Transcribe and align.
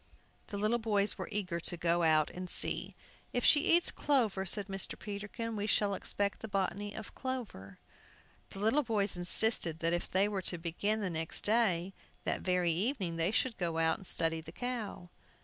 The 0.47 0.57
little 0.57 0.79
boys 0.79 1.19
were 1.19 1.29
eager 1.31 1.59
to 1.59 1.77
go 1.77 2.01
out 2.01 2.31
and 2.31 2.49
see. 2.49 2.95
"If 3.33 3.45
she 3.45 3.59
eats 3.77 3.91
clover," 3.91 4.47
said 4.47 4.65
Mr. 4.65 4.97
Peterkin, 4.97 5.55
"we 5.55 5.67
shall 5.67 5.93
expect 5.93 6.39
the 6.39 6.47
botany 6.47 6.95
of 6.95 7.13
clover." 7.13 7.77
The 8.49 8.57
little 8.57 8.81
boys 8.81 9.15
insisted 9.15 9.77
that 9.77 10.09
they 10.11 10.27
were 10.27 10.41
to 10.41 10.57
begin 10.57 11.01
the 11.01 11.11
next 11.11 11.41
day; 11.41 11.93
that 12.23 12.41
very 12.41 12.71
evening 12.71 13.17
they 13.17 13.29
should 13.29 13.59
go 13.59 13.77
out 13.77 13.97
and 13.99 14.07
study 14.07 14.41
the 14.41 14.51
cow. 14.51 15.11